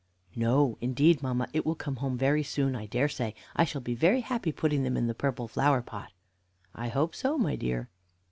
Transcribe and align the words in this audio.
"No, 0.35 0.79
indeed, 0.81 1.21
mamma, 1.21 1.47
it 1.53 1.63
will 1.63 1.75
come 1.75 1.97
home 1.97 2.17
very 2.17 2.41
soon, 2.41 2.75
I 2.75 2.87
dare 2.87 3.07
say. 3.07 3.35
I 3.55 3.65
shall 3.65 3.81
be 3.81 3.93
very 3.93 4.21
happy 4.21 4.51
putting 4.51 4.81
them 4.81 4.97
into 4.97 5.09
the 5.09 5.13
purple 5.13 5.47
flower 5.47 5.83
pot." 5.83 6.11
"I 6.73 6.87
hope 6.87 7.13
so, 7.13 7.37
my 7.37 7.55
dear." 7.55 7.87